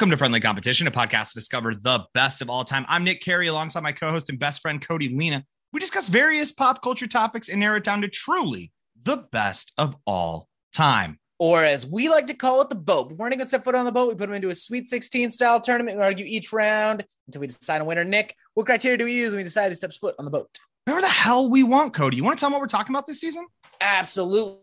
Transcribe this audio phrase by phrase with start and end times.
[0.00, 2.86] Welcome to Friendly Competition, a podcast to discover the best of all time.
[2.88, 5.44] I'm Nick Carey alongside my co host and best friend, Cody Lena.
[5.74, 9.94] We discuss various pop culture topics and narrow it down to truly the best of
[10.06, 11.18] all time.
[11.38, 13.10] Or as we like to call it, the boat.
[13.10, 15.60] Before anyone set foot on the boat, we put them into a Sweet 16 style
[15.60, 18.02] tournament and argue each round until we decide a winner.
[18.02, 20.48] Nick, what criteria do we use when we decide who steps foot on the boat?
[20.86, 22.16] Whatever the hell we want, Cody.
[22.16, 23.46] You want to tell them what we're talking about this season?
[23.82, 24.60] Absolutely.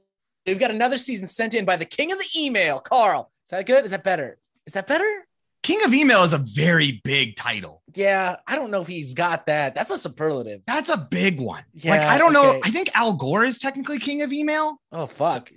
[0.47, 3.31] We've got another season sent in by the king of the email, Carl.
[3.45, 3.85] Is that good?
[3.85, 4.39] Is that better?
[4.65, 5.26] Is that better?
[5.67, 7.83] King of Email is a very big title.
[7.93, 9.75] Yeah, I don't know if he's got that.
[9.75, 10.61] That's a superlative.
[10.65, 11.61] That's a big one.
[11.73, 12.61] Yeah, like, I don't know.
[12.63, 14.79] I think Al Gore is technically King of Email.
[14.93, 15.51] Oh fuck.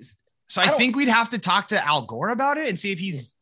[0.48, 2.90] So I I, think we'd have to talk to Al Gore about it and see
[2.90, 3.36] if he's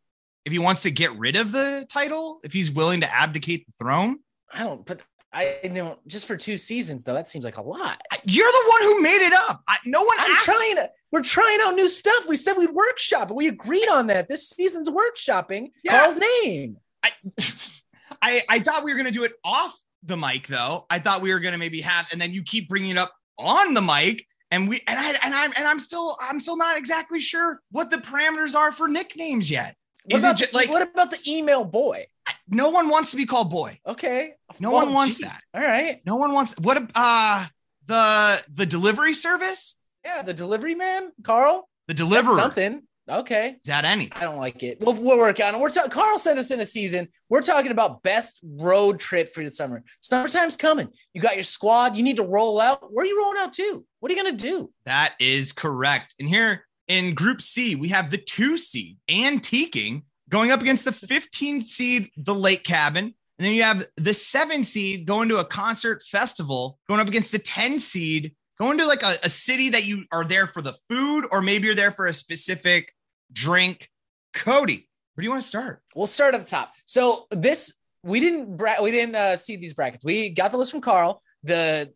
[0.45, 3.73] if he wants to get rid of the title, if he's willing to abdicate the
[3.83, 4.19] throne.
[4.53, 4.85] I don't.
[4.85, 5.01] But
[5.33, 5.99] I don't.
[6.09, 8.01] Just for two seasons, though, that seems like a lot.
[8.25, 9.63] You're the one who made it up.
[9.69, 10.45] I, no one I'm asked.
[10.47, 10.91] trying to.
[11.13, 12.27] We're trying out new stuff.
[12.29, 14.29] We said we'd workshop, but we agreed on that.
[14.29, 15.99] This season's workshopping Yeah.
[16.01, 16.77] Carl's name.
[17.03, 17.13] I,
[18.23, 20.87] I I thought we were gonna do it off the mic though.
[20.91, 23.75] I thought we were gonna maybe have, and then you keep bringing it up on
[23.75, 27.21] the mic, and we and I and I'm and I'm still I'm still not exactly
[27.21, 29.77] sure what the parameters are for nicknames yet.
[30.11, 32.07] What Is about, ju- the, like what about the email boy?
[32.49, 33.79] no one wants to be called boy?
[33.87, 34.33] Okay.
[34.61, 35.25] No Well, one wants gee.
[35.25, 35.43] that.
[35.55, 36.01] All right.
[36.07, 37.45] No one wants what uh
[37.87, 41.69] the the delivery service, Yeah, the delivery man, Carl.
[41.87, 42.37] the That's deliverer.
[42.39, 42.83] something.
[43.11, 43.53] Okay.
[43.53, 44.11] Is that any?
[44.13, 44.79] I don't like it.
[44.83, 45.61] We'll, we'll work on it.
[45.61, 47.09] We're ta- Carl sent us in a season.
[47.31, 49.83] We're talking about best road trip for the summer.
[50.03, 50.91] Summertime's coming.
[51.15, 51.97] You got your squad.
[51.97, 52.93] You need to roll out.
[52.93, 53.83] Where are you rolling out to?
[54.01, 54.71] What are you gonna do?
[54.85, 56.15] That is correct.
[56.21, 60.93] And here in Group C, we have the two seed Antiquing going up against the
[60.93, 63.05] 15 seed, the Lake Cabin.
[63.05, 67.31] And then you have the seven seed going to a concert festival, going up against
[67.31, 70.75] the 10 seed, going to like a, a city that you are there for the
[70.89, 72.93] food, or maybe you're there for a specific
[73.33, 73.89] drink.
[74.35, 75.83] Cody, where do you want to start?
[75.95, 76.75] We'll start at the top.
[76.87, 80.05] So this we didn't bra- we didn't uh, see these brackets.
[80.05, 81.23] We got the list from Carl.
[81.45, 81.93] The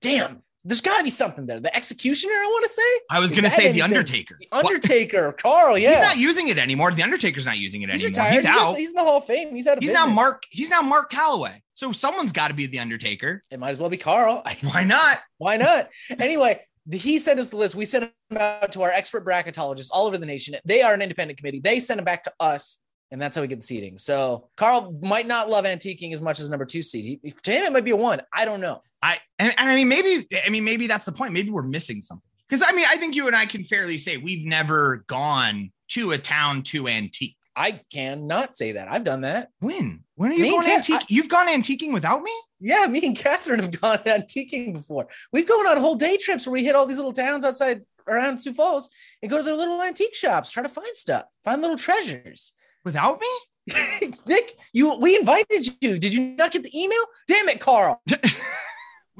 [0.00, 1.58] damn, there's got to be something there.
[1.60, 3.76] The executioner, I want to say I was going to say anything?
[3.78, 4.36] The Undertaker.
[4.38, 5.32] the Undertaker.
[5.38, 6.92] Carl, Yeah, He's not using it anymore.
[6.92, 8.24] The Undertaker's not using it he's anymore.
[8.24, 8.34] retired.
[8.34, 8.76] He's out.
[8.76, 9.54] He's in the Hall of Fame.
[9.54, 10.06] He's out of He's now.
[10.06, 10.42] Mark.
[10.50, 11.60] He's now Mark Calaway.
[11.72, 13.42] So someone's got to be the Undertaker.
[13.50, 14.42] It might as well be Carl.
[14.72, 15.20] Why not?
[15.38, 15.88] Why not?
[16.18, 16.60] Anyway,
[16.92, 17.74] he sent us the list.
[17.74, 20.56] We sent them out to our expert bracketologists all over the nation.
[20.64, 21.60] They are an independent committee.
[21.60, 23.96] They send them back to us, and that's how we get the seating.
[23.96, 27.20] So Carl might not love antiquing as much as number two seed.
[27.22, 28.20] He, to him, it might be a one.
[28.34, 28.82] I don't know.
[29.02, 31.32] I and, and I mean maybe I mean maybe that's the point.
[31.32, 32.28] Maybe we're missing something.
[32.48, 36.12] Because I mean I think you and I can fairly say we've never gone to
[36.12, 37.36] a town to antique.
[37.56, 38.88] I cannot say that.
[38.90, 39.50] I've done that.
[39.58, 40.04] When?
[40.14, 41.10] When are you Me going antique?
[41.10, 42.32] You've gone antiquing without me?
[42.60, 45.08] Yeah, me and Catherine have gone antiquing before.
[45.32, 48.38] We've gone on whole day trips where we hit all these little towns outside around
[48.38, 48.90] Sioux Falls
[49.22, 52.52] and go to their little antique shops, try to find stuff, find little treasures.
[52.84, 53.72] Without me?
[54.26, 55.98] Nick, you we invited you.
[55.98, 57.04] Did you not get the email?
[57.28, 58.02] Damn it, Carl.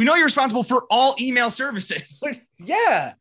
[0.01, 2.27] we know you're responsible for all email services.
[2.59, 3.15] Yeah.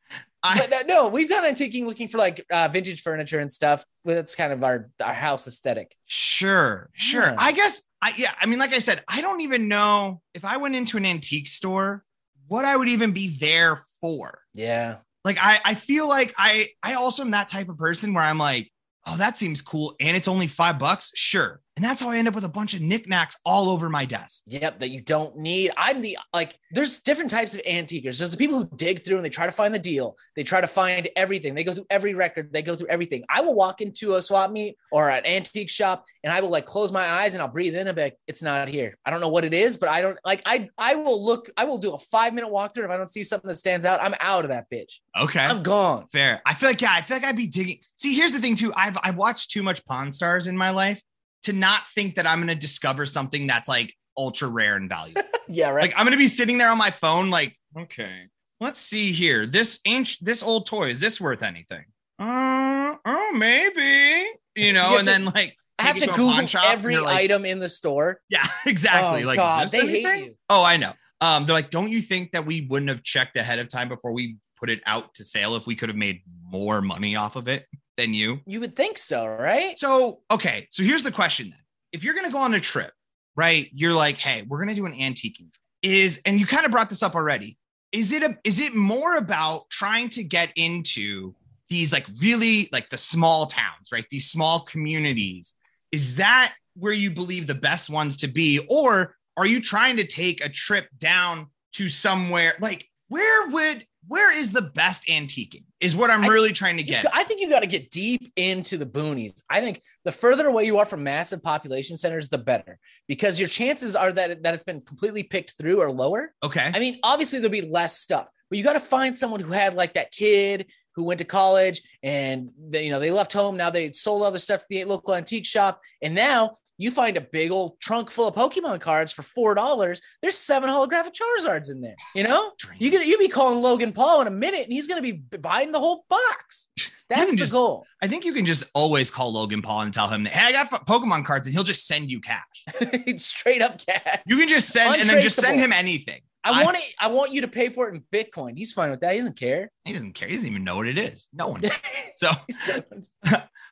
[0.44, 3.86] I, but no, we've gone on taking looking for like uh, vintage furniture and stuff.
[4.06, 5.96] That's kind of our our house aesthetic.
[6.06, 7.24] sure, sure.
[7.24, 7.36] Yeah.
[7.38, 10.58] I guess I yeah, I mean, like I said, I don't even know if I
[10.58, 12.04] went into an antique store,
[12.48, 14.40] what I would even be there for.
[14.54, 14.98] Yeah.
[15.26, 18.38] like I, I feel like I I also am that type of person where I'm
[18.38, 18.72] like,
[19.06, 21.62] oh, that seems cool, and it's only five bucks, sure.
[21.80, 24.44] And that's how I end up with a bunch of knickknacks all over my desk.
[24.48, 25.72] Yep, that you don't need.
[25.78, 28.18] I'm the like, there's different types of antiquers.
[28.18, 30.18] There's the people who dig through and they try to find the deal.
[30.36, 31.56] They try to find everything.
[31.56, 32.52] They go through every record.
[32.52, 33.24] They go through everything.
[33.30, 36.66] I will walk into a swap meet or an antique shop and I will like
[36.66, 38.20] close my eyes and I'll breathe in a bit.
[38.28, 38.98] it's not here.
[39.06, 41.64] I don't know what it is, but I don't like I I will look, I
[41.64, 42.84] will do a five minute walkthrough.
[42.84, 44.96] If I don't see something that stands out, I'm out of that bitch.
[45.18, 45.40] Okay.
[45.46, 46.08] I'm gone.
[46.12, 46.42] Fair.
[46.46, 47.80] I feel like yeah, I feel like I'd be digging.
[47.96, 48.74] See, here's the thing too.
[48.76, 51.02] I've I've watched too much Pawn Stars in my life
[51.44, 55.22] to not think that I'm gonna discover something that's like ultra rare and valuable.
[55.52, 55.82] Yeah, right.
[55.82, 58.28] like I'm gonna be sitting there on my phone, like, okay,
[58.60, 59.48] let's see here.
[59.48, 61.86] This ancient this old toy, is this worth anything?
[62.20, 64.28] Uh, oh, maybe.
[64.56, 66.74] You know, You and to- then like I have take to Google pawn shop, and
[66.74, 68.22] every like, item in the store.
[68.30, 69.24] Yeah, exactly.
[69.24, 70.36] Oh, like, God, is this they hate you.
[70.52, 70.94] Oh, I know.
[71.22, 74.12] Um, they're like, don't you think that we wouldn't have checked ahead of time before
[74.12, 77.48] we put it out to sale if we could have made more money off of
[77.48, 77.66] it
[78.00, 78.40] than you?
[78.46, 79.78] You would think so, right?
[79.78, 80.68] So, okay.
[80.72, 81.60] So here's the question then.
[81.92, 82.92] If you're gonna go on a trip,
[83.36, 83.70] right?
[83.74, 85.56] You're like, hey, we're gonna do an antiquing trip.
[85.82, 87.58] Is and you kind of brought this up already.
[87.92, 91.36] Is it a is it more about trying to get into
[91.68, 94.06] these like really like the small towns, right?
[94.10, 95.54] These small communities.
[95.92, 98.60] Is that where you believe the best ones to be?
[98.70, 104.36] Or are you trying to take a trip down to somewhere like where would where
[104.38, 105.64] is the best antiquing?
[105.80, 107.06] Is what I'm I- really trying to get.
[107.14, 109.44] I think you got to get deep into the boonies.
[109.50, 113.48] I think the further away you are from massive population centers, the better, because your
[113.48, 116.34] chances are that that it's been completely picked through or lower.
[116.44, 116.72] Okay.
[116.74, 119.76] I mean, obviously there'll be less stuff, but you got to find someone who had
[119.76, 120.66] like that kid
[120.96, 123.56] who went to college and they, you know they left home.
[123.56, 127.16] Now they sold all other stuff to the local antique shop, and now you find
[127.18, 130.02] a big old trunk full of Pokemon cards for four dollars.
[130.24, 131.96] There's seven holographic Charizards in there.
[132.16, 135.02] You know, you gonna you be calling Logan Paul in a minute, and he's gonna
[135.04, 136.68] be buying the whole box.
[137.10, 137.86] That's the just- goal.
[138.02, 140.70] I think you can just always call Logan Paul and tell him, "Hey, I got
[140.88, 142.66] Pokemon cards," and he'll just send you cash.
[143.18, 144.20] Straight up cash.
[144.26, 146.22] You can just send and then just send him anything.
[146.44, 146.84] I I- want it.
[147.02, 148.58] I want you to pay for it in Bitcoin.
[148.58, 149.12] He's fine with that.
[149.14, 149.70] He doesn't care.
[149.84, 150.30] He doesn't care.
[150.30, 151.28] He doesn't even know what it is.
[151.34, 151.62] No one.
[152.16, 152.32] So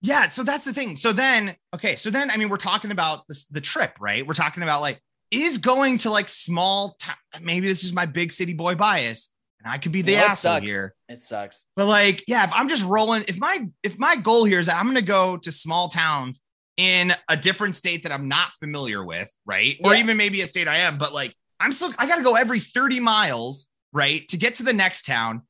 [0.01, 0.95] yeah, so that's the thing.
[0.95, 4.25] So then, okay, so then I mean, we're talking about this the trip, right?
[4.25, 5.01] We're talking about like
[5.31, 7.15] is going to like small town.
[7.41, 9.29] Maybe this is my big city boy bias,
[9.61, 10.71] and I could be the You know, it asshole sucks.
[10.71, 10.95] here.
[11.09, 11.67] It sucks.
[11.75, 14.77] But like, yeah, if I'm just rolling, if my if my goal here is that
[14.77, 16.41] I'm going to go to small towns
[16.77, 19.77] in a different state that I'm not familiar with, right?
[19.83, 22.35] Or even maybe a state I am, but like I'm still I got to go
[22.35, 25.41] every 30 miles, right, to get to the next town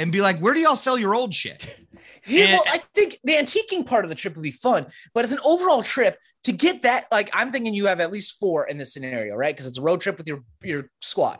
[0.00, 1.76] and be like, where do y'all sell your old shit?
[2.26, 5.24] Yeah, And- well, I think the antiquing part of the trip would be fun, but
[5.24, 8.66] as an overall trip to get that, like I'm thinking you have at least four
[8.66, 9.54] in this scenario, right?
[9.56, 11.38] Because it's a road trip with your your squad.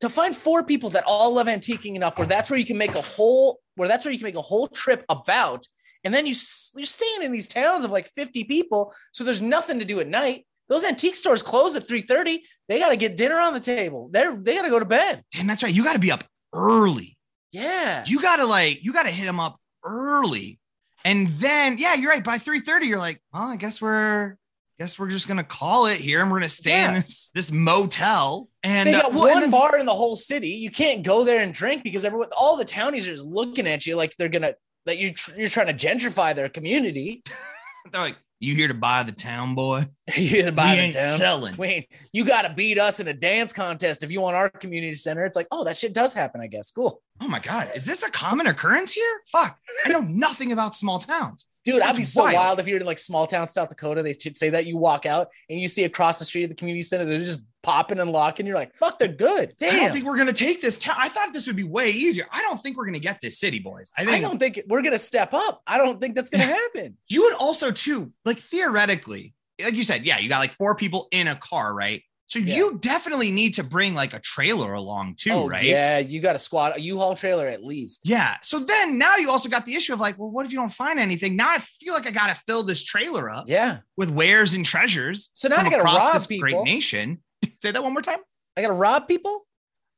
[0.00, 2.94] To find four people that all love antiquing enough, where that's where you can make
[2.94, 5.66] a whole, where that's where you can make a whole trip about,
[6.02, 6.34] and then you
[6.76, 10.08] you're staying in these towns of like 50 people, so there's nothing to do at
[10.08, 10.46] night.
[10.70, 12.38] Those antique stores close at 3:30.
[12.68, 14.08] They got to get dinner on the table.
[14.10, 15.24] They're they got to go to bed.
[15.30, 15.74] Damn, that's right.
[15.74, 16.24] You got to be up
[16.54, 17.18] early.
[17.52, 18.04] Yeah.
[18.06, 20.58] You got to like, you got to hit them up early.
[21.04, 22.22] And then, yeah, you're right.
[22.22, 24.36] By 3:30, you're like, well, I guess we're
[24.78, 28.48] guess we're just gonna call it here and we're gonna stay in this this motel.
[28.62, 30.48] And they uh, got well, one and bar in the whole city.
[30.48, 33.86] You can't go there and drink because everyone, all the townies are just looking at
[33.86, 34.54] you like they're gonna
[34.86, 37.22] that you tr- you're trying to gentrify their community.
[37.92, 39.84] they're like, you here to buy the town, boy?
[40.16, 41.18] You're the buy we the ain't town.
[41.18, 41.56] selling.
[41.56, 44.94] Wait, you got to beat us in a dance contest if you want our community
[44.94, 45.24] center.
[45.24, 46.40] It's like, oh, that shit does happen.
[46.40, 46.70] I guess.
[46.72, 49.20] Cool, Oh my god, is this a common occurrence here?
[49.30, 51.46] Fuck, I know nothing about small towns.
[51.64, 51.82] Dude.
[51.82, 52.34] I'd be so wild.
[52.34, 52.60] wild.
[52.60, 54.02] if you're in like small town South Dakota.
[54.02, 56.56] They should say that you walk out and you see across the street of the
[56.56, 58.46] community center, they're just popping and locking.
[58.46, 59.54] You're like, fuck, they're good.
[59.62, 60.96] I don't think we're gonna take this town.
[60.98, 62.26] I thought this would be way easier.
[62.30, 63.90] I don't think we're gonna get this city, boys.
[63.96, 65.62] I I don't think we're gonna step up.
[65.66, 66.96] I don't think that's gonna happen.
[67.08, 71.08] you would also too like theoretically like you said yeah you got like four people
[71.12, 72.56] in a car right so Yeah.
[72.56, 76.34] you definitely need to bring like a trailer along too oh right yeah, you got
[76.34, 78.00] a squad, a U-Haul trailer at least.
[78.04, 78.36] Yeah.
[78.42, 80.72] so then now you also got the issue of like well what if you don't
[80.72, 83.80] find anything now i feel like i gotta fill this trailer up Yeah.
[83.96, 86.48] with wares and treasures So now I gotta across rob this people.
[86.48, 87.22] great nation
[87.62, 88.20] say that one more time
[88.56, 89.46] I gotta rob people,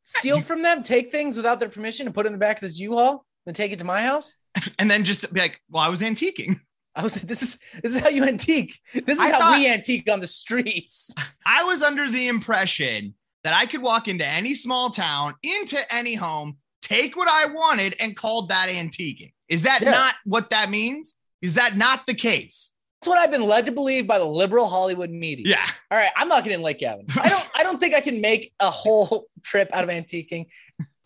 [0.05, 2.61] steal from them, take things without their permission, and put it in the back of
[2.63, 4.37] this U-Haul, then take it to my house.
[4.79, 6.61] and then just be like well i was antiquing
[6.97, 8.79] I was this is this is how you antique.
[8.93, 11.13] This is I how thought- we antique on the streets.
[11.47, 16.15] I was under the impression that I could walk into any small town, into any
[16.15, 19.33] home, take what I wanted, and called that antiquing.
[19.49, 19.91] Is that Yeah.
[19.91, 21.17] not what that means?
[21.43, 22.73] Is that not the case?
[23.01, 25.45] That's what I've been led to believe by the liberal Hollywood media.
[25.49, 25.67] Yeah.
[25.91, 27.05] All right, I'm not getting Lake Cabin.
[27.21, 30.47] I don't I don't think I can make a whole trip out of antiquing.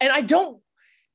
[0.00, 0.60] And I don't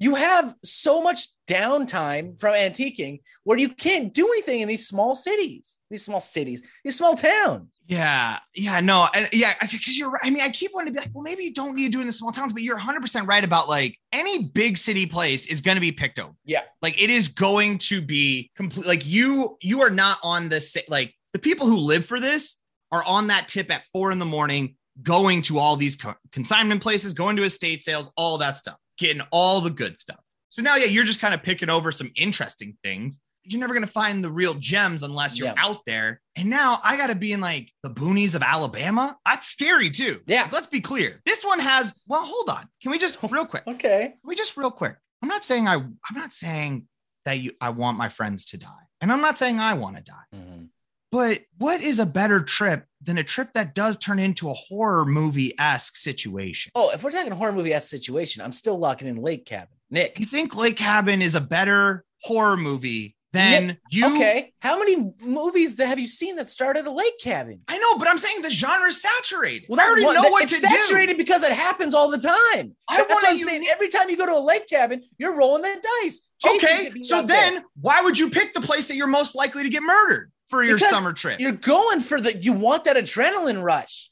[0.03, 5.15] you have so much downtime from antiquing where you can't do anything in these small
[5.15, 7.79] cities, these small cities, these small towns.
[7.87, 8.39] Yeah.
[8.53, 8.79] Yeah.
[8.81, 9.07] No.
[9.13, 10.21] And yeah, because you're right.
[10.23, 11.97] I mean, I keep wanting to be like, well, maybe you don't need to do
[11.99, 15.47] it in the small towns, but you're 100% right about like any big city place
[15.47, 16.33] is going to be picked over.
[16.43, 16.61] Yeah.
[16.81, 18.85] Like it is going to be complete.
[18.85, 22.59] Like you, you are not on the, like the people who live for this
[22.91, 26.81] are on that tip at four in the morning, going to all these co- consignment
[26.81, 30.19] places, going to estate sales, all that stuff, getting all the good stuff.
[30.49, 33.19] So now, yeah, you're just kind of picking over some interesting things.
[33.45, 35.55] You're never going to find the real gems unless you're Yeah.
[35.57, 36.21] out there.
[36.37, 39.17] And now I got to be in like the boonies of Alabama.
[39.25, 40.21] That's scary too.
[40.27, 40.47] Yeah.
[40.51, 41.19] Let's be clear.
[41.25, 42.69] This one has, well, hold on.
[42.81, 43.63] Can we just real quick?
[43.67, 44.01] Okay.
[44.21, 44.95] Can we just real quick?
[45.21, 46.87] I'm not saying I, I'm not saying
[47.25, 48.69] that you, I want my friends to die.
[49.01, 50.13] And I'm not saying I want to die.
[50.37, 50.63] Mm-hmm.
[51.13, 55.05] But what is a better trip than a trip that does turn into a horror
[55.05, 56.71] movie esque situation?
[56.73, 59.75] Oh, if we're talking a horror movie S situation, I'm still locking in Lake Cabin.
[59.91, 60.19] Nick.
[60.19, 64.07] You think Lake Cabin is a better horror movie than you?
[64.15, 64.53] Okay.
[64.59, 67.61] How many movies that have you seen that start at a lake cabin?
[67.67, 69.67] I know, but I'm saying the genre is saturated.
[69.69, 71.17] Well, I already what- know that- what it's to saturated do.
[71.19, 72.75] because it happens all the time.
[72.87, 73.65] i that's what i'm you- saying.
[73.71, 76.21] Every time you go to a lake cabin, you're rolling that dice.
[76.43, 77.51] Jason Okay, so out there.
[77.51, 80.63] then why would you pick the place that you're most likely to get murdered for
[80.63, 81.39] your Because summer trip?
[81.39, 84.09] you're going for the you want that adrenaline rush.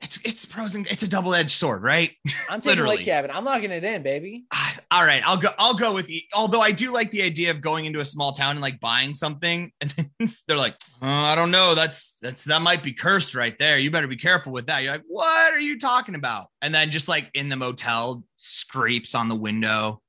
[0.00, 2.10] it's it's pros and it's a double edged sword, right?
[2.50, 2.96] I'm taking Literally.
[2.98, 3.30] Lake Cabin.
[3.32, 4.44] I'm locking it in, baby.
[4.90, 5.48] All right, I'll go.
[5.58, 6.20] I'll go with you.
[6.34, 9.14] Although I do like the idea of going into a small town and like buying
[9.14, 10.10] something, and then
[10.46, 11.74] they're like, "Uh, "I don't know.
[11.74, 13.78] That's that's that might be cursed right there.
[13.78, 16.90] You better be careful with that." You're like, "What are you talking about?" And then
[16.90, 20.00] just like in the motel, scrapes on the window,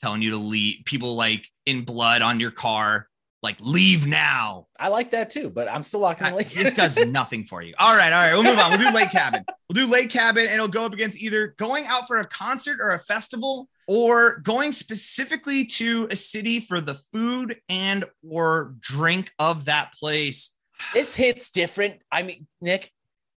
[0.00, 0.84] telling you to leave.
[0.86, 3.08] People like in blood on your car,
[3.42, 4.68] like leave now.
[4.78, 7.74] I like that too, but I'm still locking in Lake it does nothing for you.
[7.78, 8.34] All right, all right.
[8.34, 8.70] We'll move on.
[8.70, 9.44] We'll do Lake Cabin.
[9.68, 12.78] We'll do Lake Cabin, and it'll go up against either going out for a concert
[12.80, 19.32] or a festival, or going specifically to a city for the food and or drink
[19.38, 20.54] of that place.
[20.94, 22.00] this hits different.
[22.10, 22.92] I mean, Nick,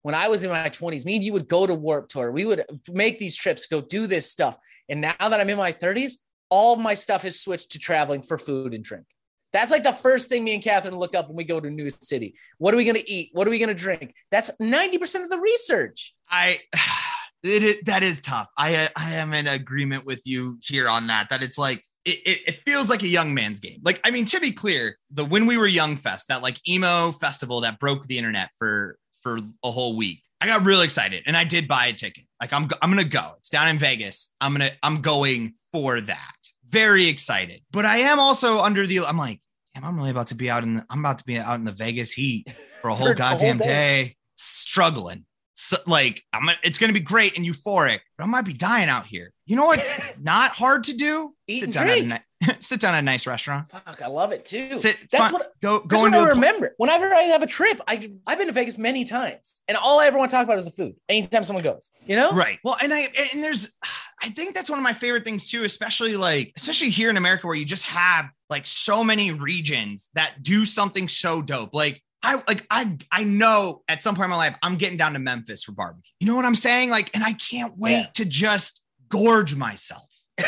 [0.03, 2.33] when I was in my 20s, me and you would go to Warp Tour.
[2.33, 4.59] We would make these trips, go do this stuff.
[4.89, 6.15] And now that I'm in my 30s,
[6.51, 9.05] all of my stuff has switched to traveling for food and drink.
[9.53, 11.71] That's like the first thing me and Catherine look up when we go to a
[11.71, 12.35] new city.
[12.59, 13.31] What are we going to eat?
[13.33, 14.15] What are we going to drink?
[14.31, 16.15] That's 90% of the research.
[16.31, 16.61] I
[17.43, 18.49] it, that is tough.
[18.57, 21.29] I I am in agreement with you here on that.
[21.31, 23.81] That it's like it, it, it feels like a young man's game.
[23.85, 27.13] Like I mean, to be clear, the when we were young fest, that like emo
[27.13, 30.23] festival that broke the internet for for a whole week.
[30.41, 32.25] I got real excited and I did buy a ticket.
[32.41, 33.35] Like I'm I'm gonna go.
[33.39, 34.35] It's down in Vegas.
[34.41, 36.42] I'm gonna I'm going for that.
[36.73, 37.61] Very excited.
[37.71, 39.41] But I am also under the I'm like,
[39.75, 41.65] damn, I'm really about to be out in the, I'm about to be out in
[41.65, 42.51] the Vegas heat
[42.81, 43.65] for a whole For a whole goddamn day.
[43.65, 45.25] day, struggling.
[45.55, 49.05] So, like I'm it's gonna be great and euphoric, but I might be dying out
[49.07, 49.33] here.
[49.45, 51.35] You know what's not hard to do?
[51.47, 52.23] Eat sit and down at a drink.
[52.41, 53.71] ni- sit down at a nice restaurant.
[53.71, 54.75] Fuck, I love it too.
[54.77, 56.75] Sit, That's fun- what go go what into I a pl- remember.
[56.79, 60.07] Whenever I have a trip, I I've been to Vegas many times, and all I
[60.07, 60.95] ever want to talk about is the food.
[61.11, 62.59] Anytime someone goes, you know, Right.
[62.65, 63.77] Well, and I and there's
[64.23, 67.47] I think that's one of my favorite things too, especially like especially here in America
[67.47, 71.75] where you just have like so many regions that do something so dope.
[71.75, 75.15] Like I like I I know at some point in my life I'm getting down
[75.15, 76.13] to Memphis for barbecue.
[76.21, 76.91] You know what I'm saying?
[76.91, 78.07] Like, and I can't wait Yeah.
[78.15, 80.09] to just gorge myself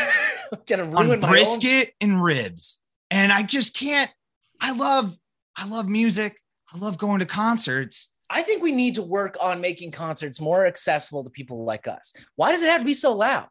[0.67, 1.33] gonna on ruin my own.
[1.33, 2.81] brisket and ribs.
[3.11, 4.11] And I just can't.
[4.61, 5.17] I love
[5.57, 6.37] I love music.
[6.73, 8.13] I love going to concerts.
[8.31, 12.13] I think we need to work on making concerts more accessible to people like us.
[12.37, 13.49] Why does it have to be so loud?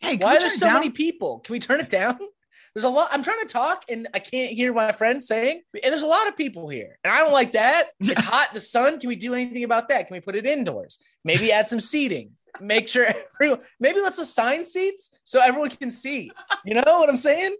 [0.00, 0.74] Hey, Why are there so down?
[0.74, 1.40] many people?
[1.40, 2.18] Can we turn it down?
[2.74, 3.08] There's a lot.
[3.12, 6.26] I'm trying to talk and I can't hear my friends saying, and there's a lot
[6.26, 6.98] of people here.
[7.04, 7.90] And I don't like that.
[8.00, 8.98] It's hot in the sun.
[8.98, 10.08] Can we do anything about that?
[10.08, 10.98] Can we put it indoors?
[11.24, 12.32] Maybe add some seating.
[12.60, 13.06] Make sure
[13.40, 16.32] everyone, maybe let's assign seats so everyone can see.
[16.64, 17.54] You know what I'm saying?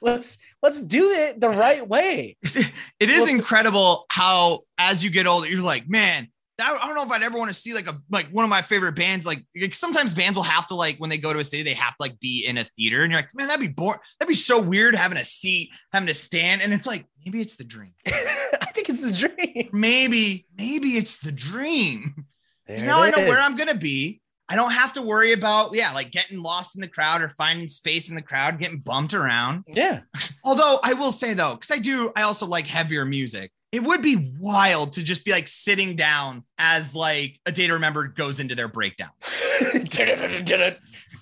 [0.00, 2.36] Let's let's do it the right way.
[2.42, 6.28] it is Well, incredible how as you get older, you're like, man,
[6.58, 8.48] I I don't know if I'd ever want to see like a like one of
[8.48, 9.26] my favorite bands.
[9.26, 11.74] Like, like sometimes bands will have to like when they go to a city, they
[11.74, 14.00] have to like be in a theater, and you're like, man, that'd be boring.
[14.18, 17.56] That'd be so weird having a seat, having to stand, and it's like maybe it's
[17.56, 17.92] the dream.
[18.06, 19.68] I think it's the dream.
[19.72, 22.24] Maybe maybe it's the dream.
[22.66, 24.22] Because now I know where I'm gonna be.
[24.48, 27.68] I don't have to worry about yeah, like getting lost in the crowd or finding
[27.68, 29.64] space in the crowd, getting bumped around.
[29.66, 30.00] Yeah.
[30.44, 33.50] Although I will say though, because I do, I also like heavier music.
[33.72, 37.72] It would be wild to just be like sitting down as like a day to
[37.72, 39.10] remember goes into their breakdown.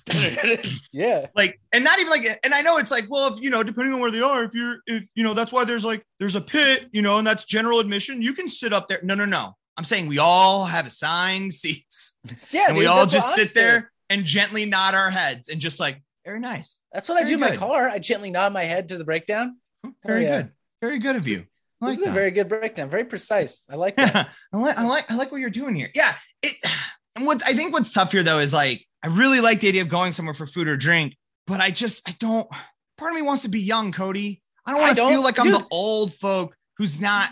[0.92, 1.26] yeah.
[1.34, 3.94] Like, and not even like, and I know it's like, well, if you know, depending
[3.94, 6.40] on where they are, if you're, if you know, that's why there's like, there's a
[6.40, 8.20] pit, you know, and that's general admission.
[8.20, 9.00] You can sit up there.
[9.02, 9.56] No, no, no.
[9.76, 12.16] I'm saying we all have assigned seats
[12.50, 12.66] Yeah.
[12.68, 13.66] and we all just sit saying.
[13.66, 16.78] there and gently nod our heads and just like, very nice.
[16.92, 17.88] That's what I do in my car.
[17.88, 19.56] I gently nod my head to the breakdown.
[19.82, 20.42] Hmm, very yeah.
[20.42, 20.50] good.
[20.80, 21.46] Very good of you.
[21.80, 22.10] I this like is that.
[22.10, 22.90] a very good breakdown.
[22.90, 23.64] Very precise.
[23.68, 24.30] I like that.
[24.52, 25.90] I like I like I like what you're doing here.
[25.94, 26.14] Yeah.
[26.42, 26.56] It
[27.16, 29.82] and what I think what's tough here though is like I really like the idea
[29.82, 32.48] of going somewhere for food or drink, but I just I don't
[32.98, 34.42] part of me wants to be young, Cody.
[34.64, 35.60] I don't want to feel like I'm dude.
[35.60, 37.30] the old folk who's not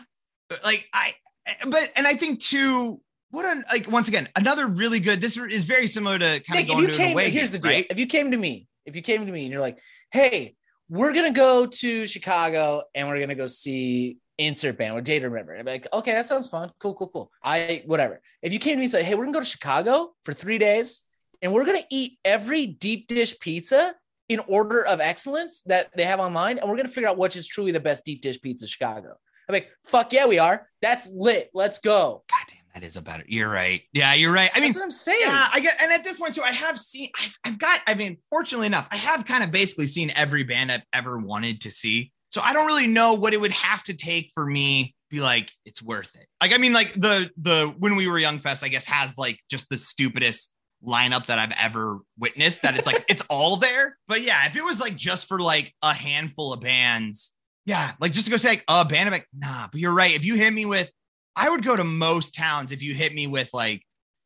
[0.65, 1.15] like I
[1.47, 5.37] Eh, but and I think too what a like once again another really good this
[5.37, 7.51] is very similar to kind Nick, of if going you to an came, away here's
[7.51, 7.73] the deal.
[7.73, 7.87] right?
[7.91, 9.79] If you came to me, if you came to me and you're like,
[10.13, 10.57] hey,
[10.89, 15.29] we're gonna go to Chicago and we're gonna go see insert band or Day to
[15.29, 15.55] Remember.
[15.55, 16.71] I'd be like, okay, that sounds fun.
[16.81, 17.31] Cool, cool, cool.
[17.45, 18.21] I whatever.
[18.43, 20.59] If you came to me and said, hey, we're gonna go to Chicago for three
[20.59, 21.05] days
[21.43, 23.95] and we're gonna eat every deep dish pizza
[24.29, 27.47] in order of excellence that they have online, and we're gonna figure out which is
[27.49, 29.15] truly the best deep dish pizza Chicago.
[29.51, 30.69] I'm like, fuck yeah, we are.
[30.81, 31.51] That's lit.
[31.53, 32.23] Let's go.
[32.31, 33.25] God damn, that is a better.
[33.27, 33.83] You're right.
[33.93, 34.49] Yeah, you're right.
[34.55, 35.19] I mean, That's what I'm saying.
[35.23, 37.95] Yeah, I get, and at this point too, I have seen, I've, I've got, I
[37.95, 41.71] mean, fortunately enough, I have kind of basically seen every band I've ever wanted to
[41.73, 42.13] see.
[42.29, 45.21] So I don't really know what it would have to take for me to be
[45.21, 46.29] like, it's worth it.
[46.41, 49.41] Like, I mean, like the, the, when we were young fest, I guess has like
[49.51, 50.55] just the stupidest
[50.87, 53.99] lineup that I've ever witnessed that it's like, it's all there.
[54.07, 57.33] But yeah, if it was like just for like a handful of bands,
[57.71, 60.13] yeah, like just to go say like I'm like, nah, but you're right.
[60.13, 60.91] If you hit me with,
[61.37, 63.85] I would go to most towns if you hit me with like,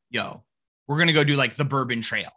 [0.08, 0.44] yo,
[0.88, 2.30] we're gonna go do like the Bourbon Trail.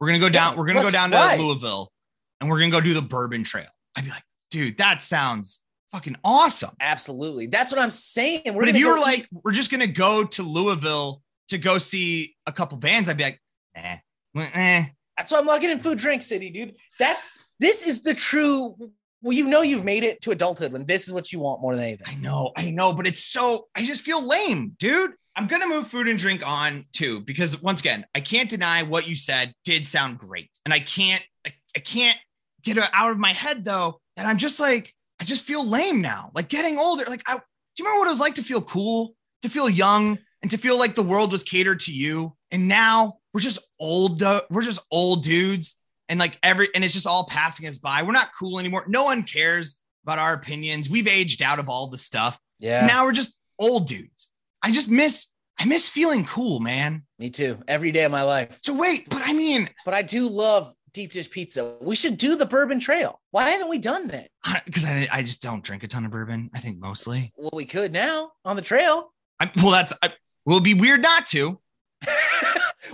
[0.00, 0.54] We're gonna go down.
[0.54, 1.38] Yeah, we're gonna go down to ride.
[1.38, 1.92] Louisville,
[2.40, 3.68] and we're gonna go do the Bourbon Trail.
[3.96, 5.62] I'd be like, dude, that sounds
[5.92, 6.74] fucking awesome.
[6.80, 7.46] Absolutely.
[7.46, 8.42] That's what I'm saying.
[8.46, 11.78] We're but if you go were like, we're just gonna go to Louisville to go
[11.78, 13.40] see a couple bands, I'd be like,
[13.76, 13.98] eh,
[14.36, 14.86] eh.
[15.16, 16.74] That's why I'm locking in food drink city, dude.
[16.98, 18.74] That's this is the true.
[19.20, 21.74] Well, you know you've made it to adulthood when this is what you want more
[21.74, 22.06] than anything.
[22.06, 25.12] I know, I know, but it's so I just feel lame, dude.
[25.34, 29.08] I'm gonna move food and drink on too because once again, I can't deny what
[29.08, 32.18] you said did sound great, and I can't, I, I can't
[32.62, 36.00] get it out of my head though that I'm just like I just feel lame
[36.00, 36.30] now.
[36.34, 37.42] Like getting older, like I do
[37.78, 40.78] you remember what it was like to feel cool, to feel young, and to feel
[40.78, 42.36] like the world was catered to you?
[42.50, 45.77] And now we're just old, uh, we're just old dudes,
[46.08, 48.02] and like every and it's just all passing us by.
[48.02, 48.84] We're not cool anymore.
[48.88, 50.88] No one cares about our opinions.
[50.88, 52.38] We've aged out of all the stuff.
[52.58, 54.30] Yeah, Now we're just old dudes.
[54.62, 55.28] I just miss
[55.60, 57.02] I miss feeling cool, man.
[57.18, 57.58] me too.
[57.66, 58.58] Every day of my life.
[58.62, 61.76] So wait, but I mean, But I do love deep dish pizza.
[61.80, 63.20] We should do the Bourbon Trail.
[63.32, 64.30] Why haven't we done that?
[64.64, 66.50] because I, I just don't drink a ton of bourbon.
[66.54, 67.32] I think mostly.
[67.36, 69.12] Well, we could now on the trail.
[69.40, 70.12] I, well, that's I,
[70.46, 71.60] will be weird not to.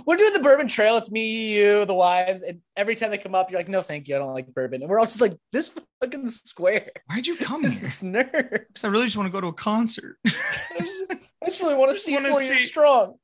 [0.05, 0.97] we're doing the Bourbon Trail.
[0.97, 4.07] It's me, you, the wives, and every time they come up, you're like, "No, thank
[4.07, 5.71] you, I don't like bourbon." And we're all just like, "This
[6.01, 7.89] fucking square, Why'd you come this here?
[7.89, 10.17] is nerd." Because I really just want to go to a concert.
[10.25, 13.15] I just, I just really want to see four years strong.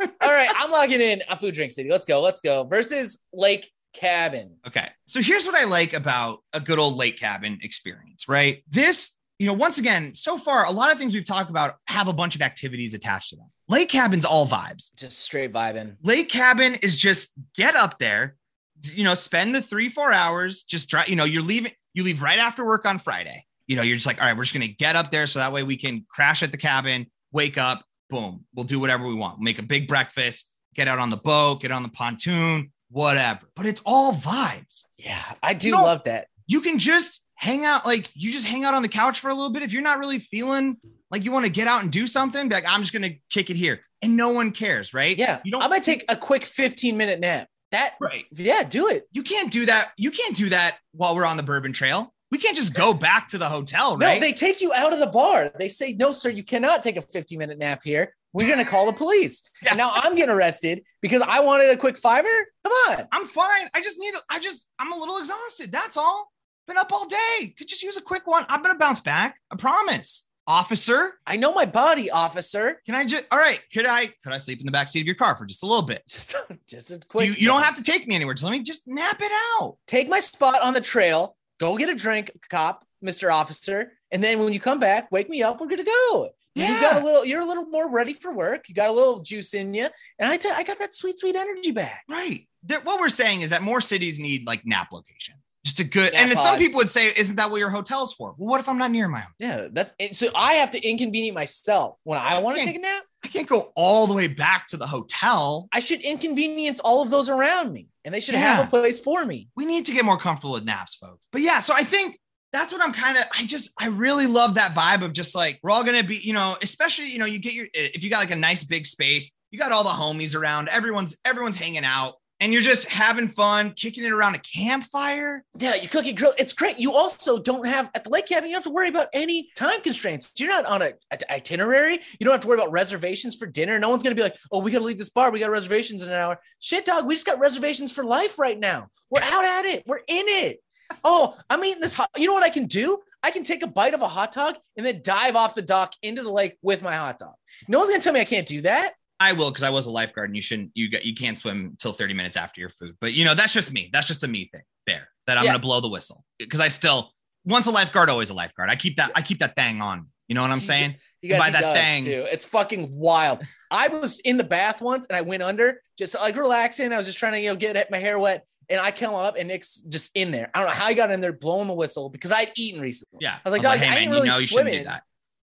[0.00, 1.90] All right, I'm logging in a food drink city.
[1.90, 2.20] Let's go.
[2.20, 2.64] Let's go.
[2.64, 4.56] Versus Lake Cabin.
[4.66, 4.88] Okay.
[5.06, 8.62] So here's what I like about a good old lake cabin experience, right?
[8.68, 12.08] This, you know, once again, so far, a lot of things we've talked about have
[12.08, 13.46] a bunch of activities attached to them.
[13.68, 14.94] Lake cabin's all vibes.
[14.96, 15.96] Just straight vibing.
[16.02, 18.36] Lake cabin is just get up there,
[18.82, 22.22] you know, spend the three, four hours, just try, you know, you're leaving, you leave
[22.22, 23.44] right after work on Friday.
[23.66, 25.38] You know, you're just like, all right, we're just going to get up there so
[25.40, 29.14] that way we can crash at the cabin, wake up, boom, we'll do whatever we
[29.14, 29.40] want.
[29.40, 33.40] Make a big breakfast, get out on the boat, get on the pontoon, whatever.
[33.54, 34.86] But it's all vibes.
[34.96, 35.82] Yeah, I do No.
[35.82, 36.28] love that.
[36.46, 39.34] You can just hang out, like, you just hang out on the couch for a
[39.34, 39.62] little bit.
[39.62, 40.76] If you're not really feeling
[41.10, 43.18] like you want to get out and do something, be like, I'm just going to
[43.30, 43.80] kick it here.
[44.02, 45.16] And no one cares, right?
[45.16, 47.48] Yeah, You don't, I'm gonna take a quick 15 minute nap.
[47.70, 48.24] That, right.
[48.34, 49.06] yeah, do it.
[49.12, 49.90] you can't do that.
[49.96, 52.14] You can't do that while we're on the Bourbon Trail.
[52.30, 54.14] We can't just go back to the hotel, right?
[54.14, 55.50] No, they take you out of the bar.
[55.58, 58.14] They say, no, sir, you cannot take a 15 minute nap here.
[58.32, 59.42] We're going to call the police.
[59.62, 59.70] Yeah.
[59.70, 62.28] And now I'm getting arrested because I wanted a quick fiver.
[62.64, 63.08] Come on.
[63.12, 63.68] I'm fine.
[63.74, 64.14] I just need.
[64.30, 64.68] I just.
[64.78, 65.72] I'm a little exhausted.
[65.72, 66.30] That's all.
[66.68, 67.54] Been up all day.
[67.58, 68.44] Could just use a quick one.
[68.48, 69.38] I'm gonna bounce back.
[69.50, 70.24] I promise.
[70.46, 72.80] Officer, I know my body, officer.
[72.86, 73.26] can I just?
[73.30, 73.60] All right.
[73.72, 74.06] Could I?
[74.22, 76.02] Could I sleep in the back seat of your car for just a little bit?
[76.08, 76.34] Just,
[76.66, 77.26] just a quick.
[77.26, 78.32] you, you don't have to take me anywhere.
[78.34, 79.76] Just let me just nap it out.
[79.86, 81.36] take my spot on the trail.
[81.60, 83.30] Go get a drink, cop, Mr.
[83.32, 83.92] Officer.
[84.10, 85.60] And then when you come back, wake me up.
[85.60, 86.30] We're good to go.
[86.54, 86.74] Yeah.
[86.74, 88.68] You got a little, you're a little more ready for work.
[88.68, 89.86] You got a little juice in you.
[90.18, 92.04] And I, t- I got that sweet, sweet energy back.
[92.08, 92.48] Right.
[92.62, 95.38] There- what we're saying is that more cities need like nap locations.
[95.68, 96.12] Just a good.
[96.12, 98.60] Nap and then some people would say, "Isn't that what your hotel's for?" Well, what
[98.60, 99.32] if I'm not near my home?
[99.38, 99.68] Yeah.
[99.70, 100.16] That's it.
[100.16, 103.02] So I have to inconvenience myself when I want to take a nap.
[103.24, 105.68] I can't go all the way back to the hotel.
[105.72, 108.56] I should inconvenience all of those around me and they should Yeah.
[108.56, 109.48] have a place for me.
[109.56, 111.26] we need to get more comfortable with naps, folks.
[111.32, 112.18] But yeah, so I think
[112.52, 113.24] that's what I'm kind of.
[113.38, 116.32] I just I really love that vibe of just like we're all gonna be, you
[116.32, 119.32] know, especially you know you get your if you got like a nice big space,
[119.50, 123.72] you got all the homies around, everyone's everyone's hanging out, and you're just having fun,
[123.74, 125.44] kicking it around a campfire.
[125.58, 126.32] Yeah, you cook, you grill.
[126.38, 126.78] It's great.
[126.78, 128.48] You also don't have at the lake cabin.
[128.48, 130.32] You don't have to worry about any time constraints.
[130.38, 131.94] You're not on a, a- itinerary.
[132.18, 133.78] You don't have to worry about reservations for dinner.
[133.78, 135.30] No one's gonna be like, "Oh, we gotta leave this bar.
[135.30, 137.06] We got reservations in an hour." Shit, dog.
[137.06, 138.88] We just got reservations for life right now.
[139.10, 139.82] We're out at it.
[139.86, 140.62] We're in it.
[141.04, 141.94] Oh, I'm eating this.
[141.94, 142.98] Hot, you know what I can do?
[143.22, 145.92] I can take a bite of a hot dog and then dive off the dock
[146.02, 147.34] into the lake with my hot dog.
[147.66, 148.92] No one's gonna tell me I can't do that.
[149.20, 151.66] I will because I was a lifeguard, and you shouldn't you got you can't swim
[151.66, 152.96] until 30 minutes after your food.
[153.00, 153.90] But you know that's just me.
[153.92, 155.50] That's just a me thing there that I'm Yeah.
[155.52, 157.12] gonna blow the whistle because I still
[157.44, 158.70] once a lifeguard, always a lifeguard.
[158.70, 160.08] I keep that I keep that thing on.
[160.28, 160.96] You know what I'm saying?
[161.22, 162.04] You guys By that thing.
[162.04, 162.26] too.
[162.30, 163.42] It's fucking wild.
[163.70, 166.92] I was in the bath once and I went under just like relaxing.
[166.92, 169.36] I was just trying to you know get my hair wet, and I came up
[169.36, 170.50] and Nick's just in there.
[170.54, 173.18] I don't know how he got in there blowing the whistle because I'd eaten recently.
[173.22, 173.38] Yeah.
[173.44, 174.86] I was like, "Dog, I ain't really you know you shouldn't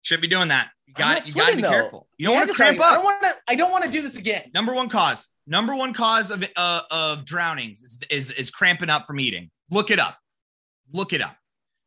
[0.04, 0.22] do swimming." that.
[0.22, 0.70] Shouldn't be doing that.
[0.88, 1.70] You got you got to be though.
[1.70, 2.08] careful.
[2.18, 2.94] You don't want to cramp already.
[2.94, 3.36] I don't want to.
[3.48, 4.52] I don't want to do this again.
[4.54, 5.30] Number one cause.
[5.48, 9.50] Number one cause of uh, of drownings is, is is cramping up from eating.
[9.70, 10.18] Look it up.
[10.92, 11.36] Look it up.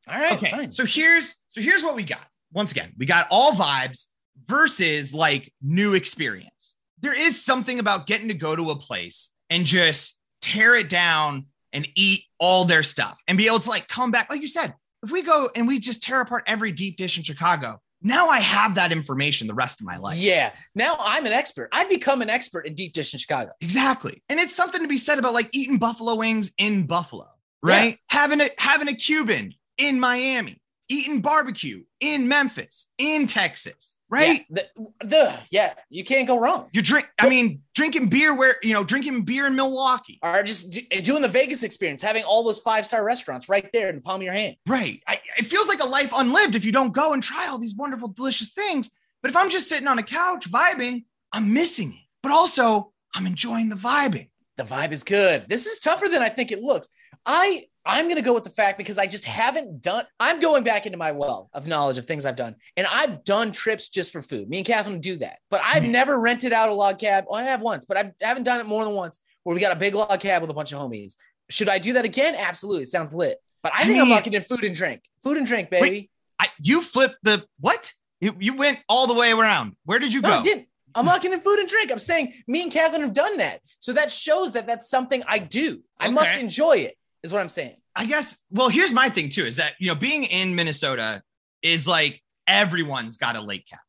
[0.09, 0.51] All right, okay.
[0.51, 0.71] fine.
[0.71, 2.27] So here's so here's what we got.
[2.53, 4.07] Once again, we got all vibes
[4.47, 6.77] versus like new experience.
[7.01, 11.47] There is something about getting to go to a place and just tear it down
[11.73, 14.31] and eat all their stuff and be able to like come back.
[14.31, 17.25] Like you said, if we go and we just tear apart every deep dish in
[17.25, 20.19] Chicago, Now I have that information the rest of my life.
[20.19, 20.53] Yeah.
[20.77, 21.69] Now I'm an expert.
[21.73, 23.51] I've become an expert in deep dish in Chicago.
[23.61, 24.23] Exactly.
[24.29, 27.27] And it's something to be said about like eating buffalo wings in Buffalo,
[27.65, 27.99] right?
[28.13, 28.19] Yeah.
[28.19, 34.45] Having a having a Cuban in Miami, eating barbecue in Memphis, in Texas, right?
[34.49, 36.69] Yeah, the, the, yeah, you can't go wrong.
[36.73, 40.79] You drink, I mean, drinking beer where you know, drinking beer in Milwaukee, or just
[41.03, 44.17] doing the Vegas experience, having all those five star restaurants right there in the palm
[44.17, 44.57] of your hand.
[44.67, 45.03] Right.
[45.07, 47.75] I, it feels like a life unlived if you don't go and try all these
[47.75, 48.91] wonderful, delicious things.
[49.23, 52.07] But if I'm just sitting on a couch vibing, I'm missing it.
[52.23, 54.29] But also, I'm enjoying the vibing.
[54.57, 55.47] The vibe is good.
[55.49, 56.89] This is tougher than I think it looks.
[57.25, 60.65] I I'm going to go with the fact because I just haven't done, I'm going
[60.65, 62.57] back into my well of knowledge of things I've done.
[62.77, 64.49] And I've done trips just for food.
[64.49, 65.39] Me and Catherine do that.
[65.51, 65.93] But I've mm-hmm.
[65.93, 67.27] never rented out a log cab.
[67.29, 69.71] Well, I have once, but I haven't done it more than once where we got
[69.71, 71.15] a big log cab with a bunch of homies.
[71.49, 72.35] Should I do that again?
[72.35, 72.83] Absolutely.
[72.83, 73.39] It sounds lit.
[73.63, 75.03] But I, I think mean, I'm locking in food and drink.
[75.23, 75.83] Food and drink, baby.
[75.83, 77.93] Wait, I, you flipped the what?
[78.21, 79.77] You, you went all the way around.
[79.85, 80.39] Where did you no, go?
[80.39, 80.67] I didn't.
[80.97, 81.93] I'm locking in food and drink.
[81.93, 83.61] I'm saying me and Catherine have done that.
[83.79, 85.83] So that shows that that's something I do.
[86.01, 87.77] I must enjoy it, is what I'm saying.
[87.95, 91.23] I guess, well, here's my thing too is that, you know, being in Minnesota
[91.63, 93.83] is like everyone's got a lake cabin.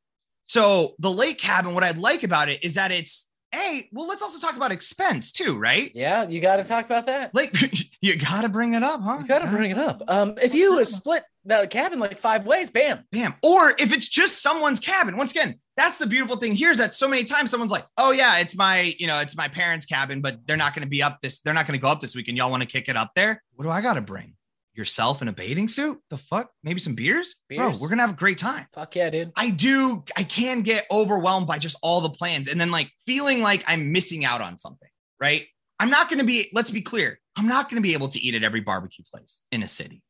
[0.46, 4.22] So the lake cabin, what I'd like about it is that it's, hey, well, let's
[4.22, 5.92] also talk about expense too, right?
[5.94, 7.34] Yeah, you got to talk about that.
[7.34, 7.56] Like,
[8.02, 9.20] you got to bring it up, huh?
[9.22, 10.04] You got to bring it up.
[10.08, 13.36] Um, if you split the cabin like five ways, bam, bam.
[13.42, 16.94] Or if it's just someone's cabin, once again, that's the beautiful thing here is that
[16.94, 20.22] so many times someone's like, oh yeah, it's my, you know, it's my parents' cabin,
[20.22, 22.16] but they're not going to be up this, they're not going to go up this
[22.16, 22.38] weekend.
[22.38, 23.44] Y'all want to kick it up there?
[23.56, 24.37] What do I got to bring?
[24.78, 26.00] Yourself in a bathing suit?
[26.12, 26.52] The fuck?
[26.64, 27.38] Maybe some beers?
[27.50, 27.60] beers?
[27.60, 28.68] Bro, we're gonna have a great time.
[28.74, 29.34] Fuck yeah, dude.
[29.36, 33.42] I do, I can get overwhelmed by just all the plans and then like feeling
[33.42, 34.88] like I'm missing out on something,
[35.20, 35.48] right?
[35.80, 38.44] I'm not gonna be, let's be clear, I'm not gonna be able to eat at
[38.44, 40.04] every barbecue place in a city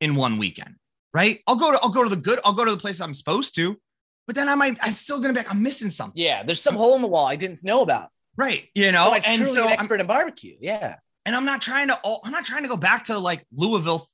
[0.00, 0.76] in one weekend,
[1.12, 1.40] right?
[1.46, 3.54] I'll go to, I'll go to the good, I'll go to the place I'm supposed
[3.56, 3.76] to,
[4.26, 6.18] but then I might, I'm still gonna be like, I'm missing something.
[6.20, 8.08] Yeah, there's some hole in the wall I didn't know about.
[8.34, 8.66] Right.
[8.74, 10.56] You know, so and so an expert I'm, in barbecue.
[10.58, 10.96] Yeah.
[11.26, 14.08] And I'm not trying to, I'm not trying to go back to like Louisville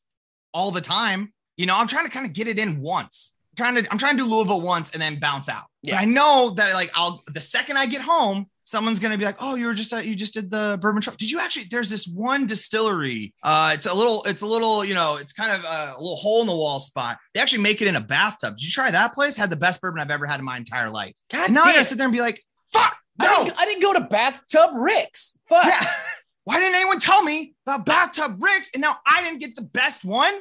[0.53, 1.33] all the time.
[1.57, 3.35] You know, I'm trying to kind of get it in once.
[3.53, 5.65] I'm trying to, I'm trying to do Louisville once and then bounce out.
[5.83, 5.97] Yeah.
[5.97, 9.37] But I know that like I'll, the second I get home, someone's gonna be like,
[9.39, 11.17] "Oh, you were just uh, you just did the bourbon truck.
[11.17, 13.33] Did you actually?" There's this one distillery.
[13.43, 16.17] Uh, it's a little, it's a little, you know, it's kind of a, a, little
[16.17, 17.17] hole in the wall spot.
[17.33, 18.57] They actually make it in a bathtub.
[18.57, 19.37] Did you try that place?
[19.37, 21.15] Had the best bourbon I've ever had in my entire life.
[21.33, 21.71] God, and now damn.
[21.71, 24.01] I gotta sit there and be like, "Fuck, no, I didn't, I didn't go to
[24.03, 25.39] bathtub Rick's.
[25.49, 25.87] Fuck." Yeah.
[26.47, 28.71] Why didn't anyone tell me about bathtub Rick's?
[28.73, 30.33] And now I didn't get the best one.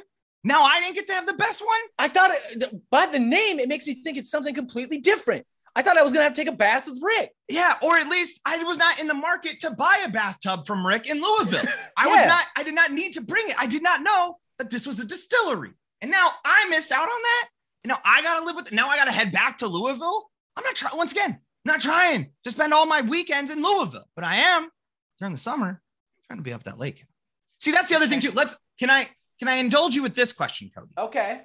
[0.44, 1.80] Now I didn't get to have the best one.
[1.98, 5.44] I thought it, by the name, it makes me think it's something completely different.
[5.74, 7.32] I thought I was gonna have to take a bath with Rick.
[7.48, 10.86] Yeah, or at least I was not in the market to buy a bathtub from
[10.86, 11.64] Rick in Louisville.
[11.96, 12.12] I yeah.
[12.12, 13.56] was not, I did not need to bring it.
[13.58, 15.72] I did not know that this was a distillery.
[16.00, 17.48] And now I miss out on that.
[17.82, 18.74] And now I gotta live with it.
[18.74, 20.30] Now I gotta head back to Louisville.
[20.56, 24.06] I'm not trying once again, I'm not trying to spend all my weekends in Louisville,
[24.14, 24.70] but I am
[25.18, 25.82] during the summer
[26.28, 27.04] trying to be up that lake.
[27.60, 28.32] See, that's the other thing too.
[28.32, 29.08] Let's can I
[29.38, 30.92] can I indulge you with this question, Cody?
[30.96, 31.42] Okay.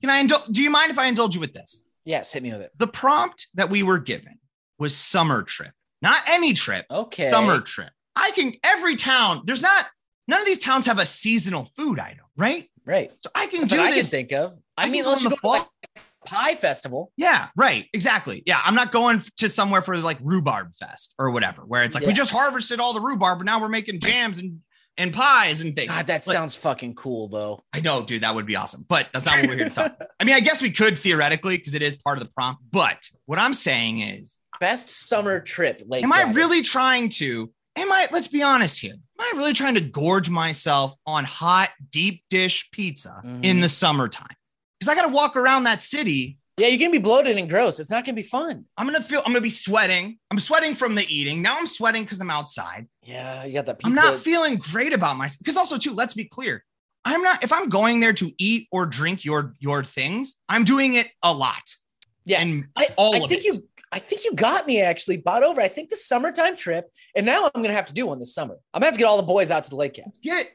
[0.00, 0.46] Can I indulge?
[0.46, 1.86] Do you mind if I indulge you with this?
[2.04, 2.72] Yes, hit me with it.
[2.76, 4.38] The prompt that we were given
[4.78, 6.86] was summer trip, not any trip.
[6.90, 7.30] Okay.
[7.30, 7.90] Summer trip.
[8.16, 9.86] I can, every town, there's not,
[10.28, 12.68] none of these towns have a seasonal food item, right?
[12.84, 13.12] Right.
[13.20, 14.58] So I can do I can think of.
[14.76, 15.66] I, I mean, let's go to like
[16.26, 17.12] pie festival.
[17.16, 17.88] Yeah, right.
[17.92, 18.42] Exactly.
[18.46, 18.60] Yeah.
[18.64, 22.08] I'm not going to somewhere for like rhubarb fest or whatever, where it's like yeah.
[22.08, 24.60] we just harvested all the rhubarb, but now we're making jams and
[24.98, 25.88] and pies and things.
[25.88, 27.60] God, that like, sounds fucking cool though.
[27.72, 28.84] I know, dude, that would be awesome.
[28.88, 29.96] But that's not what we're here to talk.
[30.20, 32.62] I mean, I guess we could theoretically because it is part of the prompt.
[32.70, 35.82] But what I'm saying is best summer trip.
[35.86, 37.50] Like, am I really trying to?
[37.76, 38.06] Am I?
[38.12, 38.92] Let's be honest here.
[38.92, 43.44] Am I really trying to gorge myself on hot deep dish pizza mm-hmm.
[43.44, 44.36] in the summertime?
[44.82, 47.80] Because I got to walk around that city yeah, you're gonna be bloated and gross.
[47.80, 48.66] It's not gonna be fun.
[48.76, 49.20] I'm gonna feel.
[49.24, 50.18] I'm gonna be sweating.
[50.30, 51.40] I'm sweating from the eating.
[51.40, 52.88] Now I'm sweating because I'm outside.
[53.02, 53.78] Yeah, you got that.
[53.78, 53.88] Pizza.
[53.88, 55.38] I'm not feeling great about myself.
[55.38, 56.62] Because also, too, let's be clear.
[57.06, 57.42] I'm not.
[57.42, 61.32] If I'm going there to eat or drink your your things, I'm doing it a
[61.32, 61.62] lot.
[62.26, 63.44] Yeah, and I, all I think it.
[63.44, 63.66] you.
[63.90, 65.60] I think you got me actually bought over.
[65.60, 68.58] I think the summertime trip, and now I'm gonna have to do one this summer.
[68.74, 70.12] I'm gonna have to get all the boys out to the lake cabin.
[70.22, 70.50] Get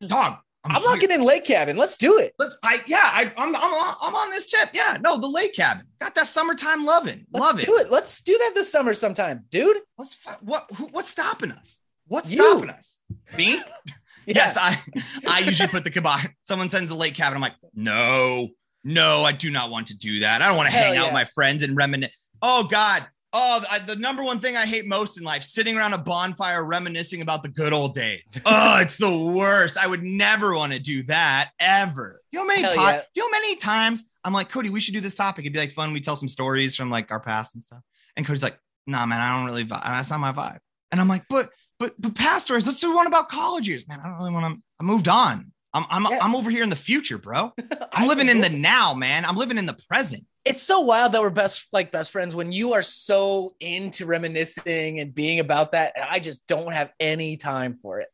[0.00, 0.38] dog.
[0.70, 1.76] I'm, I'm looking in lake cabin.
[1.76, 2.34] Let's do it.
[2.38, 2.56] Let's.
[2.62, 3.02] I yeah.
[3.02, 4.70] I, I'm I'm I'm on this tip.
[4.72, 4.98] Yeah.
[5.00, 7.26] No, the lake cabin got that summertime loving.
[7.32, 7.86] Let's Love do it.
[7.86, 7.92] it.
[7.92, 9.78] Let's do that this summer sometime, dude.
[9.98, 10.16] Let's.
[10.40, 10.66] What?
[10.74, 11.80] Who, what's stopping us?
[12.08, 12.44] What's you.
[12.44, 13.00] stopping us?
[13.36, 13.60] Me?
[14.26, 14.56] yes.
[14.56, 14.78] I
[15.26, 16.26] I usually put the kibosh.
[16.42, 17.36] Someone sends a lake cabin.
[17.36, 18.48] I'm like, no,
[18.84, 20.42] no, I do not want to do that.
[20.42, 21.00] I don't want to hang yeah.
[21.00, 22.12] out with my friends and reminisce.
[22.42, 23.06] Oh God,
[23.38, 26.64] Oh, I, the number one thing I hate most in life, sitting around a bonfire
[26.64, 28.22] reminiscing about the good old days.
[28.46, 29.76] oh, it's the worst.
[29.76, 32.22] I would never want to do that ever.
[32.32, 33.02] You know many po- yeah.
[33.14, 35.44] you know many times I'm like, Cody, we should do this topic.
[35.44, 35.92] It'd be like fun.
[35.92, 37.82] We tell some stories from like our past and stuff.
[38.16, 39.84] And Cody's like, nah, man, I don't really vibe.
[39.84, 40.58] That's not my vibe.
[40.90, 43.86] And I'm like, but but but past stories, let's do one about college years.
[43.86, 44.62] Man, I don't really want to.
[44.80, 45.52] I moved on.
[45.74, 46.20] I'm I'm Yeah.
[46.22, 47.52] I'm over here in the future, bro.
[47.92, 49.26] I'm living in the now, man.
[49.26, 50.24] I'm living in the present.
[50.46, 55.00] It's so wild that we're best like best friends when you are so into reminiscing
[55.00, 55.92] and being about that.
[55.96, 58.08] And I just don't have any time for it.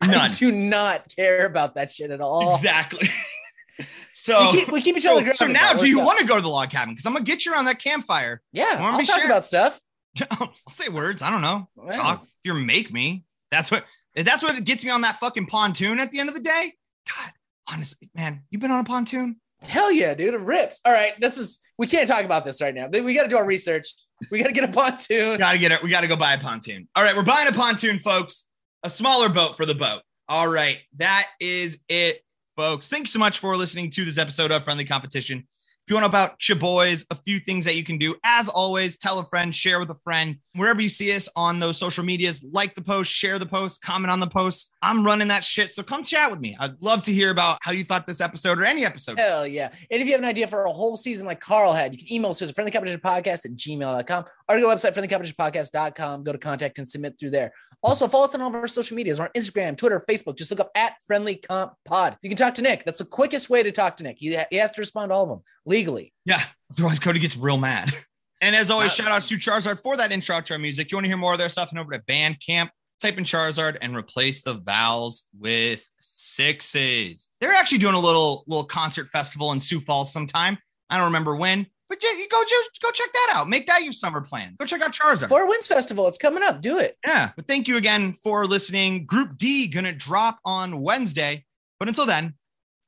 [0.00, 0.30] I None.
[0.30, 2.54] do not care about that shit at all.
[2.54, 3.08] Exactly.
[4.12, 5.20] so we keep we keep each other.
[5.34, 6.94] so grounded, now, do you want to go to the log cabin?
[6.94, 8.40] Because I'm gonna get you around that campfire.
[8.52, 9.80] Yeah, wanna I'll be talk sharing- about stuff.
[10.30, 11.22] I'll say words.
[11.22, 11.68] I don't know.
[11.86, 11.96] Yeah.
[11.96, 12.22] Talk.
[12.24, 13.24] If you make me.
[13.50, 13.84] That's what.
[14.16, 16.74] That's what gets me on that fucking pontoon at the end of the day.
[17.08, 17.32] God,
[17.70, 19.40] honestly, man, you've been on a pontoon?
[19.66, 20.80] Hell yeah, dude, it rips.
[20.84, 22.88] All right, this is we can't talk about this right now.
[22.88, 23.94] We got to do our research.
[24.30, 25.38] We got to get a pontoon.
[25.38, 25.82] Gotta get it.
[25.82, 26.88] We gotta go buy a pontoon.
[26.94, 28.48] All right, we're buying a pontoon, folks.
[28.82, 30.02] A smaller boat for the boat.
[30.28, 32.22] All right, that is it,
[32.56, 32.88] folks.
[32.88, 35.46] Thanks so much for listening to this episode of Friendly Competition.
[35.86, 38.14] If you want to about your boys, a few things that you can do.
[38.24, 40.36] As always, tell a friend, share with a friend.
[40.54, 44.10] Wherever you see us on those social medias, like the post, share the post, comment
[44.10, 44.74] on the post.
[44.80, 45.72] I'm running that shit.
[45.72, 46.56] So come chat with me.
[46.58, 49.18] I'd love to hear about how you thought this episode or any episode.
[49.18, 49.68] Hell yeah.
[49.90, 52.10] And if you have an idea for a whole season like Carl had, you can
[52.10, 56.24] email us to friendly competition podcast at gmail.com to the website friendlycompetitionpodcast.com.
[56.24, 57.52] Go to contact and submit through there.
[57.82, 59.18] Also, follow us on all of our social medias.
[59.18, 60.36] We're on Instagram, Twitter, Facebook.
[60.36, 62.16] Just look up at Friendly Comp Pod.
[62.22, 62.84] You can talk to Nick.
[62.84, 64.18] That's the quickest way to talk to Nick.
[64.18, 66.12] He, he has to respond to all of them legally.
[66.24, 66.42] Yeah.
[66.72, 67.90] Otherwise, Cody gets real mad.
[68.40, 70.90] And as always, shout out to Charizard for that intro outro music.
[70.90, 71.70] You want to hear more of their stuff?
[71.70, 72.68] And over to Bandcamp,
[73.00, 77.30] type in Charizard and replace the vowels with sixes.
[77.40, 80.58] They're actually doing a little little concert festival in Sioux Falls sometime.
[80.90, 83.48] I don't remember when, but you go just go check that out.
[83.48, 84.54] Make that your summer plan.
[84.58, 85.28] Go check out Charizard.
[85.28, 86.60] Four Winds Festival, it's coming up.
[86.60, 86.96] Do it.
[87.06, 89.06] yeah, but thank you again for listening.
[89.06, 91.44] Group D gonna drop on Wednesday.
[91.78, 92.34] But until then,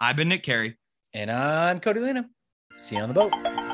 [0.00, 0.76] I've been Nick Carey.
[1.14, 2.28] And I'm Cody Lena.
[2.78, 3.65] See you on the boat.